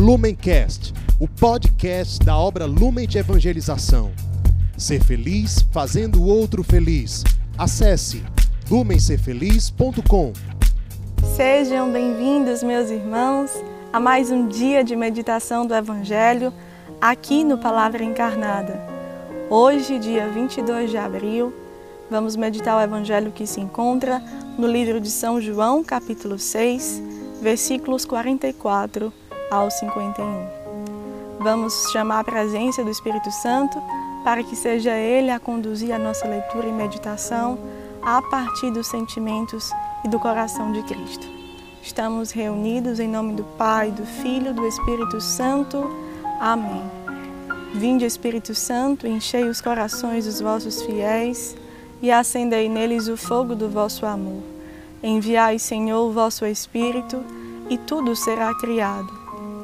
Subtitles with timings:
[0.00, 4.10] Lumencast, o podcast da obra Lumen de Evangelização.
[4.74, 7.22] Ser feliz fazendo o outro feliz.
[7.58, 8.24] Acesse
[8.70, 10.32] lumencerfeliz.com.
[11.36, 13.50] Sejam bem-vindos, meus irmãos,
[13.92, 16.50] a mais um dia de meditação do Evangelho
[16.98, 18.80] aqui no Palavra Encarnada.
[19.50, 21.52] Hoje, dia 22 de abril,
[22.10, 24.18] vamos meditar o Evangelho que se encontra
[24.56, 27.02] no livro de São João, capítulo 6,
[27.42, 29.19] versículos 44
[29.50, 30.46] ao 51.
[31.40, 33.82] Vamos chamar a presença do Espírito Santo
[34.22, 37.58] para que seja Ele a conduzir a nossa leitura e meditação
[38.02, 39.70] a partir dos sentimentos
[40.04, 41.26] e do coração de Cristo.
[41.82, 45.90] Estamos reunidos em nome do Pai, do Filho do Espírito Santo.
[46.38, 46.82] Amém.
[47.74, 51.56] Vinde, Espírito Santo, enchei os corações dos vossos fiéis
[52.02, 54.42] e acendei neles o fogo do vosso amor.
[55.02, 57.22] Enviai, Senhor, o vosso Espírito,
[57.70, 59.10] e tudo será criado,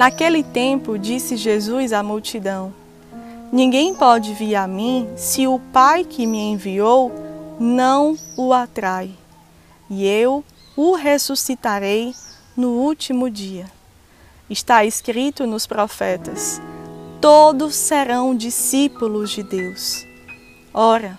[0.00, 2.72] Naquele tempo, disse Jesus à multidão:
[3.52, 7.12] Ninguém pode vir a mim se o Pai que me enviou
[7.60, 9.10] não o atrai,
[9.90, 10.42] e eu
[10.74, 12.14] o ressuscitarei
[12.56, 13.70] no último dia.
[14.48, 16.62] Está escrito nos profetas:
[17.20, 20.02] todos serão discípulos de Deus.
[20.72, 21.18] Ora,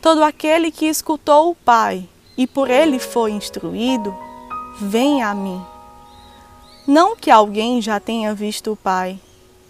[0.00, 4.16] todo aquele que escutou o Pai e por ele foi instruído,
[4.80, 5.75] vem a mim.
[6.86, 9.18] Não que alguém já tenha visto o Pai,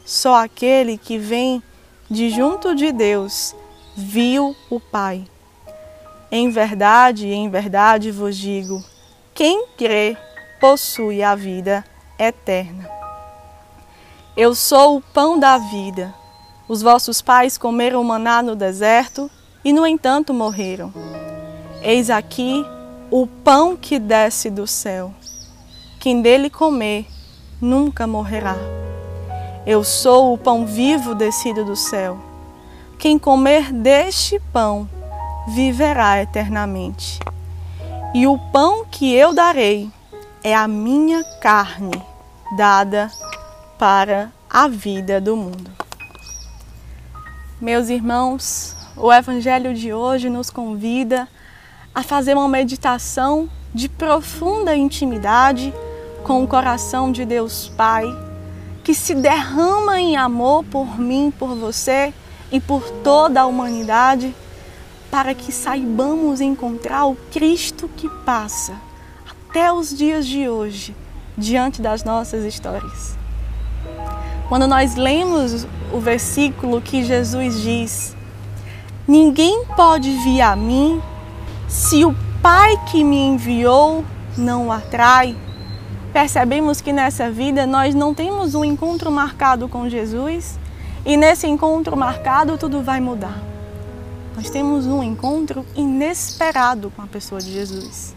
[0.05, 1.63] só aquele que vem
[2.11, 3.55] de junto de Deus
[3.97, 5.25] viu o Pai.
[6.31, 8.85] Em verdade, em verdade vos digo:
[9.35, 10.17] quem crê
[10.61, 11.85] possui a vida
[12.19, 12.89] eterna.
[14.37, 16.15] Eu sou o pão da vida.
[16.69, 19.31] Os vossos pais comeram maná no deserto
[19.65, 20.93] e, no entanto, morreram.
[21.83, 22.65] Eis aqui
[23.11, 25.15] o pão que desce do céu.
[25.99, 27.07] Quem dele comer
[27.61, 28.57] nunca morrerá.
[29.67, 32.19] Eu sou o pão vivo descido do céu.
[32.99, 34.89] Quem comer deste pão
[35.49, 37.19] viverá eternamente.
[38.15, 39.91] E o pão que eu darei
[40.43, 42.03] é a minha carne,
[42.57, 43.11] dada
[43.79, 45.71] para a vida do mundo.
[47.61, 51.29] Meus irmãos, o Evangelho de hoje nos convida
[51.95, 55.73] a fazer uma meditação de profunda intimidade
[56.27, 58.05] com o coração de Deus Pai,
[58.83, 62.13] que se derrama em amor por mim, por você
[62.51, 64.35] e por toda a humanidade,
[65.09, 68.75] para que saibamos encontrar o Cristo que passa
[69.31, 70.97] até os dias de hoje
[71.39, 73.17] diante das nossas histórias.
[74.49, 78.17] Quando nós lemos o versículo que Jesus diz:
[79.07, 81.01] Ninguém pode vir a mim
[81.69, 82.13] se o
[82.43, 84.05] Pai que me enviou
[84.37, 85.37] não o atrai,
[86.17, 90.59] percebemos que nessa vida nós não temos um encontro marcado com Jesus
[91.05, 93.39] e nesse encontro marcado tudo vai mudar.
[94.35, 98.15] Nós temos um encontro inesperado com a pessoa de Jesus.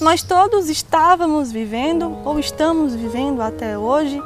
[0.00, 4.20] Nós todos estávamos vivendo ou estamos vivendo até hoje.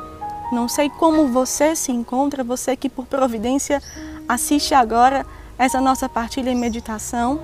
[0.50, 3.82] Não sei como você se encontra, você que por providência
[4.26, 5.26] assiste agora
[5.58, 7.38] essa nossa partilha e meditação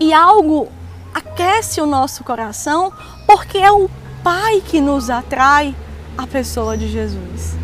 [0.00, 0.66] e algo
[1.12, 2.90] aquece o nosso coração
[3.26, 5.74] porque é o Pai que nos atrai
[6.16, 7.56] à pessoa de Jesus.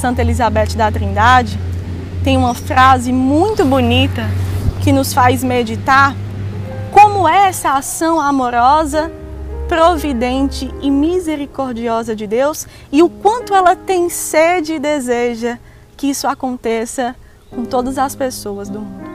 [0.00, 1.58] Santa Elizabeth da Trindade
[2.22, 4.22] tem uma frase muito bonita
[4.84, 6.14] que nos faz meditar
[6.92, 9.10] como é essa ação amorosa,
[9.68, 15.58] providente e misericordiosa de Deus e o quanto ela tem sede e deseja
[15.96, 17.16] que isso aconteça
[17.50, 19.10] com todas as pessoas do mundo.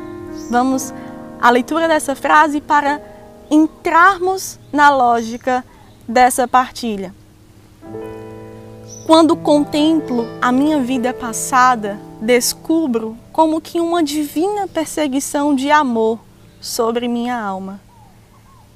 [0.49, 0.93] Vamos
[1.39, 3.01] a leitura dessa frase para
[3.49, 5.63] entrarmos na lógica
[6.11, 7.15] dessa partilha.
[9.07, 16.19] Quando contemplo a minha vida passada, descubro como que uma divina perseguição de amor
[16.59, 17.79] sobre minha alma.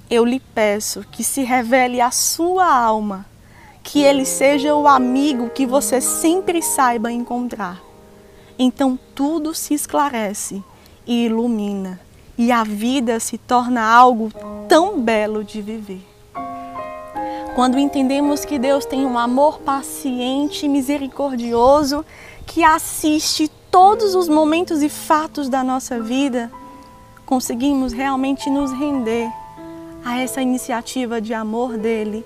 [0.09, 3.25] Eu lhe peço que se revele a sua alma,
[3.83, 7.81] que ele seja o amigo que você sempre saiba encontrar.
[8.57, 10.63] Então tudo se esclarece
[11.05, 11.99] e ilumina
[12.37, 14.31] e a vida se torna algo
[14.67, 16.14] tão belo de viver.
[17.55, 22.05] Quando entendemos que Deus tem um amor paciente, misericordioso,
[22.45, 26.51] que assiste todos os momentos e fatos da nossa vida,
[27.25, 29.31] conseguimos realmente nos render
[30.03, 32.25] a essa iniciativa de amor dele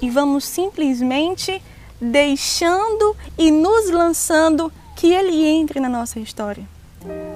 [0.00, 1.60] e vamos simplesmente
[2.00, 6.64] deixando e nos lançando que ele entre na nossa história.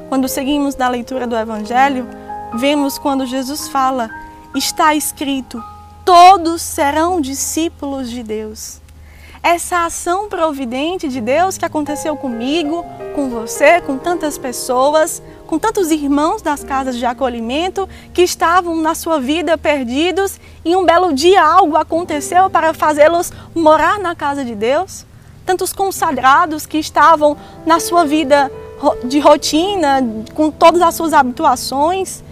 [0.08, 2.06] Quando seguimos na leitura do Evangelho,
[2.54, 4.08] vemos quando Jesus fala:
[4.54, 5.60] está escrito,
[6.04, 8.80] todos serão discípulos de Deus.
[9.42, 15.90] Essa ação providente de Deus que aconteceu comigo, com você, com tantas pessoas, com tantos
[15.90, 21.44] irmãos das casas de acolhimento que estavam na sua vida perdidos e um belo dia
[21.44, 25.04] algo aconteceu para fazê-los morar na casa de Deus.
[25.44, 28.50] Tantos consagrados que estavam na sua vida
[29.04, 30.00] de rotina,
[30.34, 32.22] com todas as suas habituações,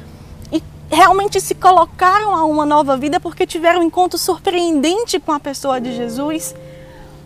[0.91, 5.81] realmente se colocaram a uma nova vida porque tiveram um encontro surpreendente com a pessoa
[5.81, 6.55] de Jesus.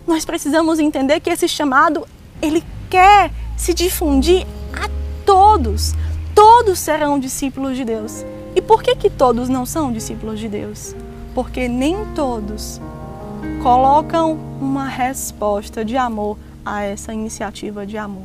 [0.05, 2.07] Nós precisamos entender que esse chamado,
[2.41, 4.87] ele quer se difundir a
[5.25, 5.93] todos.
[6.35, 8.23] Todos serão discípulos de Deus.
[8.55, 10.95] E por que que todos não são discípulos de Deus?
[11.33, 12.79] Porque nem todos
[13.63, 18.23] colocam uma resposta de amor a essa iniciativa de amor.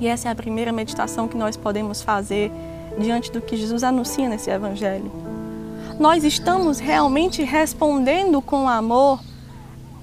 [0.00, 2.50] E essa é a primeira meditação que nós podemos fazer
[2.98, 5.10] diante do que Jesus anuncia nesse Evangelho.
[5.98, 9.20] Nós estamos realmente respondendo com amor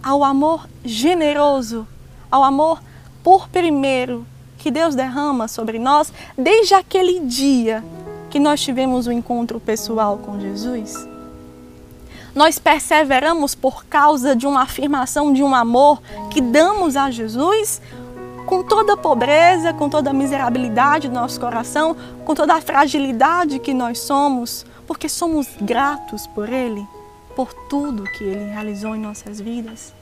[0.01, 1.88] ao amor generoso,
[2.31, 2.81] ao amor
[3.24, 4.25] por primeiro
[4.57, 7.84] que Deus derrama sobre nós desde aquele dia
[8.30, 11.07] que nós tivemos o um encontro pessoal com Jesus.
[12.36, 17.81] Nós perseveramos por causa de uma afirmação de um amor que damos a Jesus
[18.47, 23.59] com toda a pobreza, com toda a miserabilidade do nosso coração, com toda a fragilidade
[23.59, 26.88] que nós somos, porque somos gratos por Ele,
[27.35, 29.94] por tudo que Ele realizou em nossas vidas.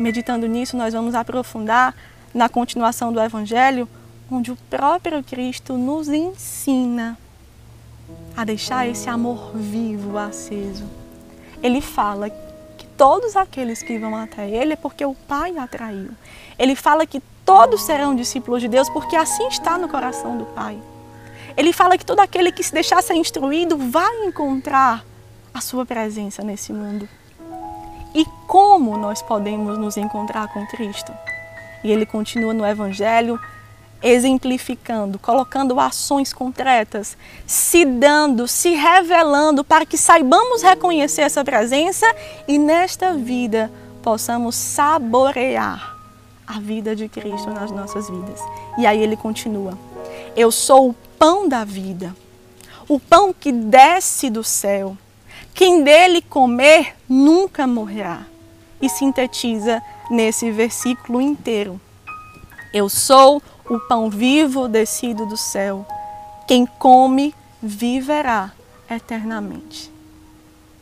[0.00, 1.94] Meditando nisso, nós vamos aprofundar
[2.32, 3.86] na continuação do Evangelho,
[4.30, 7.18] onde o próprio Cristo nos ensina
[8.34, 10.84] a deixar esse amor vivo, aceso.
[11.62, 12.30] Ele fala
[13.02, 16.10] todos aqueles que vão até Ele é porque o Pai atraiu.
[16.62, 20.78] Ele fala que todos serão discípulos de Deus porque assim está no coração do Pai.
[21.56, 25.04] Ele fala que todo aquele que se deixar ser instruído vai encontrar
[25.52, 27.08] a sua presença nesse mundo.
[28.14, 31.12] E como nós podemos nos encontrar com Cristo?
[31.82, 33.40] E ele continua no Evangelho
[34.00, 42.06] exemplificando, colocando ações concretas, se dando, se revelando para que saibamos reconhecer essa presença
[42.46, 43.68] e nesta vida
[44.00, 45.91] possamos saborear
[46.46, 48.40] a vida de Cristo nas nossas vidas.
[48.78, 49.76] E aí ele continua:
[50.36, 52.14] Eu sou o pão da vida,
[52.88, 54.96] o pão que desce do céu.
[55.54, 58.26] Quem dele comer nunca morrerá.
[58.80, 59.80] E sintetiza
[60.10, 61.80] nesse versículo inteiro.
[62.74, 65.86] Eu sou o pão vivo descido do céu.
[66.48, 68.52] Quem come viverá
[68.90, 69.90] eternamente.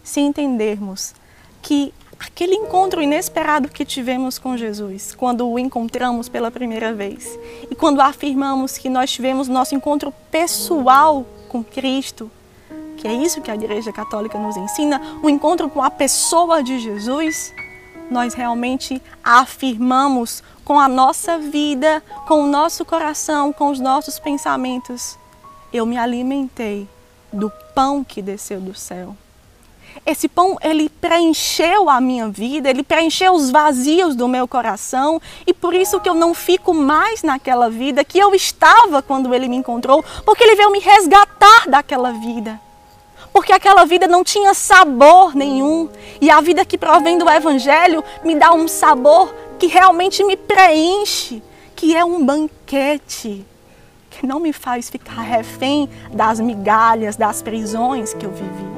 [0.03, 1.15] Se entendermos
[1.61, 7.39] que aquele encontro inesperado que tivemos com Jesus, quando o encontramos pela primeira vez,
[7.71, 12.31] e quando afirmamos que nós tivemos nosso encontro pessoal com Cristo,
[12.99, 16.63] que é isso que a Igreja Católica nos ensina, o um encontro com a pessoa
[16.63, 17.55] de Jesus,
[18.11, 25.19] nós realmente afirmamos com a nossa vida, com o nosso coração, com os nossos pensamentos.
[25.73, 26.87] Eu me alimentei
[27.33, 29.17] do pão que desceu do céu.
[30.05, 35.53] Esse pão, ele preencheu a minha vida, ele preencheu os vazios do meu coração e
[35.53, 39.57] por isso que eu não fico mais naquela vida que eu estava quando ele me
[39.57, 42.61] encontrou, porque ele veio me resgatar daquela vida.
[43.33, 45.89] Porque aquela vida não tinha sabor nenhum
[46.21, 51.43] e a vida que provém do evangelho me dá um sabor que realmente me preenche,
[51.77, 53.47] que é um banquete,
[54.09, 58.70] que não me faz ficar refém das migalhas, das prisões que eu vivia.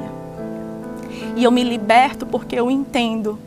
[1.35, 3.39] E eu me liberto porque eu entendo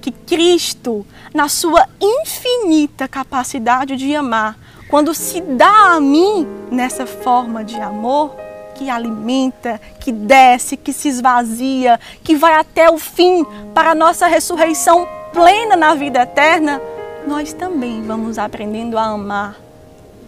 [0.00, 4.58] que Cristo, na sua infinita capacidade de amar,
[4.88, 8.36] quando se dá a mim nessa forma de amor,
[8.76, 13.44] que alimenta, que desce, que se esvazia, que vai até o fim
[13.74, 16.80] para a nossa ressurreição plena na vida eterna,
[17.26, 19.56] nós também vamos aprendendo a amar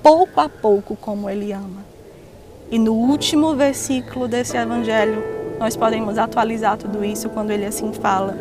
[0.03, 1.87] pouco a pouco como Ele ama.
[2.71, 5.23] E no último versículo desse Evangelho,
[5.59, 8.37] nós podemos atualizar tudo isso quando ele assim fala.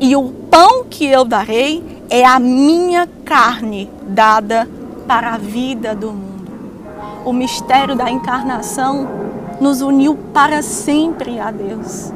[0.00, 4.68] E o pão que eu darei é a minha carne dada
[5.06, 6.52] para a vida do mundo.
[7.24, 9.08] O mistério da encarnação
[9.60, 12.12] nos uniu para sempre a Deus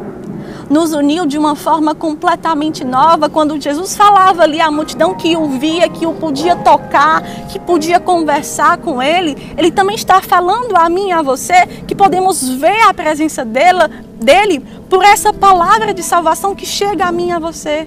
[0.69, 3.29] nos uniu de uma forma completamente nova.
[3.29, 8.01] Quando Jesus falava ali à multidão que o via, que o podia tocar, que podia
[8.01, 12.83] conversar com ele, ele também está falando a mim e a você que podemos ver
[12.83, 17.39] a presença dele, dele por essa palavra de salvação que chega a mim e a
[17.39, 17.87] você.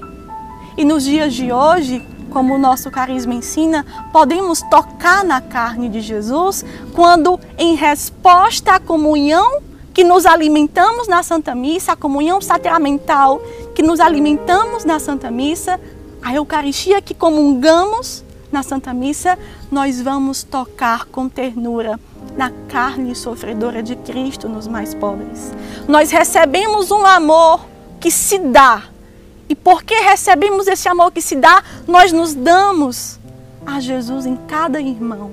[0.78, 6.00] E nos dias de hoje, como o nosso carisma ensina, podemos tocar na carne de
[6.00, 9.62] Jesus quando, em resposta à comunhão
[9.94, 13.42] que nos alimentamos na Santa Missa, a comunhão sacramental
[13.74, 15.80] que nos alimentamos na Santa Missa,
[16.22, 19.38] a Eucaristia que comungamos na Santa Missa,
[19.72, 22.00] nós vamos tocar com ternura
[22.36, 25.52] na carne sofredora de Cristo nos mais pobres.
[25.88, 27.66] Nós recebemos um amor
[28.00, 28.84] que se dá
[29.48, 33.20] e porque recebemos esse amor que se dá, nós nos damos
[33.66, 35.32] a Jesus em cada irmão.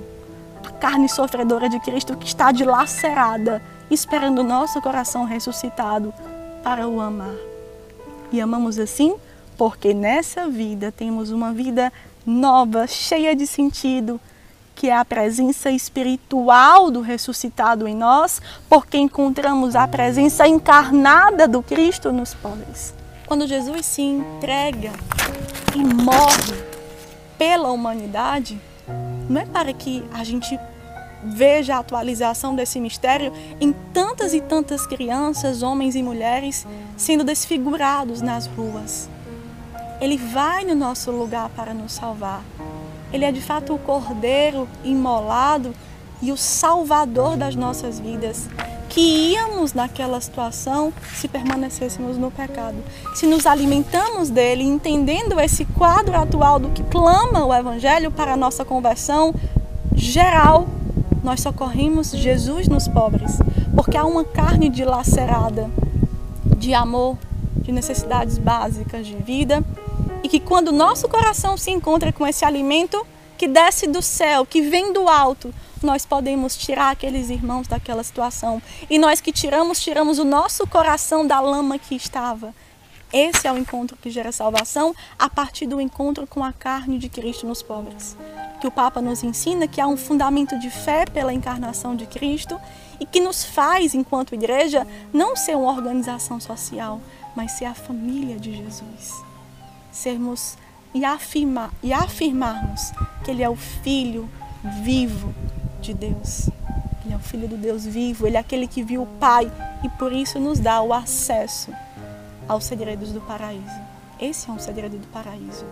[0.64, 6.12] A carne sofredora de Cristo que está dilacerada, esperando nosso coração ressuscitado
[6.62, 7.34] para o amar.
[8.32, 9.14] E amamos assim
[9.56, 11.92] porque nessa vida temos uma vida
[12.26, 14.20] nova, cheia de sentido,
[14.74, 21.62] que é a presença espiritual do ressuscitado em nós, porque encontramos a presença encarnada do
[21.62, 22.94] Cristo nos pobres.
[23.26, 24.92] Quando Jesus se entrega
[25.74, 26.54] e morre
[27.38, 28.60] pela humanidade,
[29.28, 30.58] não é para que a gente
[31.26, 36.66] veja a atualização desse mistério em tantas e tantas crianças, homens e mulheres
[36.96, 39.08] sendo desfigurados nas ruas.
[40.00, 42.42] Ele vai no nosso lugar para nos salvar.
[43.12, 45.74] Ele é de fato o Cordeiro imolado
[46.20, 48.48] e o Salvador das nossas vidas
[48.96, 52.76] que íamos naquela situação se permanecêssemos no pecado.
[53.14, 58.36] Se nos alimentamos dele, entendendo esse quadro atual do que clama o Evangelho para a
[58.38, 59.34] nossa conversão
[59.94, 60.66] geral,
[61.26, 63.38] nós socorremos Jesus nos pobres,
[63.74, 65.68] porque há uma carne dilacerada
[66.56, 67.18] de amor,
[67.56, 69.60] de necessidades básicas de vida,
[70.22, 73.04] e que quando nosso coração se encontra com esse alimento
[73.36, 75.52] que desce do céu, que vem do alto,
[75.82, 78.62] nós podemos tirar aqueles irmãos daquela situação.
[78.88, 82.54] E nós que tiramos, tiramos o nosso coração da lama que estava.
[83.12, 87.08] Esse é o encontro que gera salvação a partir do encontro com a carne de
[87.08, 88.16] Cristo nos pobres.
[88.60, 92.58] Que o Papa nos ensina que há um fundamento de fé pela encarnação de Cristo
[92.98, 97.00] e que nos faz, enquanto igreja, não ser uma organização social,
[97.34, 99.12] mas ser a família de Jesus.
[99.92, 100.56] Sermos
[100.94, 102.92] e, afirmar, e afirmarmos
[103.24, 104.28] que Ele é o Filho
[104.82, 105.34] vivo
[105.80, 106.48] de Deus.
[107.04, 109.50] Ele é o Filho do Deus vivo, ele é aquele que viu o Pai
[109.84, 111.70] e por isso nos dá o acesso
[112.48, 113.80] aos segredos do paraíso.
[114.20, 115.64] Esse é um segredo do paraíso.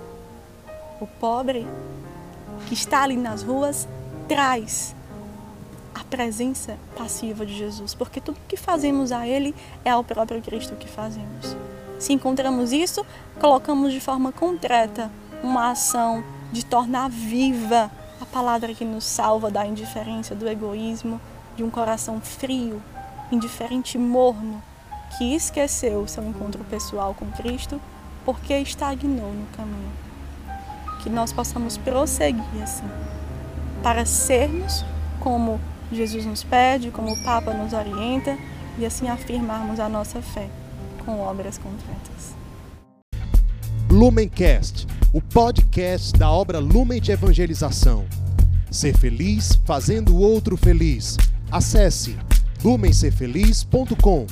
[1.00, 1.66] O pobre
[2.66, 3.88] que está ali nas ruas
[4.28, 4.94] traz
[5.94, 10.74] a presença passiva de Jesus, porque tudo que fazemos a Ele é ao próprio Cristo
[10.74, 11.56] que fazemos.
[11.98, 13.04] Se encontramos isso,
[13.40, 15.10] colocamos de forma concreta
[15.42, 21.20] uma ação de tornar viva a palavra que nos salva da indiferença, do egoísmo,
[21.56, 22.82] de um coração frio,
[23.30, 24.62] indiferente e morno,
[25.16, 27.80] que esqueceu seu encontro pessoal com Cristo
[28.24, 30.03] porque estagnou no caminho.
[31.04, 32.88] Que nós possamos prosseguir assim,
[33.82, 34.84] para sermos
[35.20, 35.60] como
[35.92, 38.38] Jesus nos pede, como o Papa nos orienta
[38.78, 40.48] e assim afirmarmos a nossa fé
[41.04, 42.34] com obras concretas.
[43.90, 48.06] Lumencast, o podcast da obra Lumen de Evangelização.
[48.70, 51.18] Ser feliz fazendo o outro feliz.
[51.52, 52.16] Acesse
[52.64, 54.26] lumencerfeliz.com.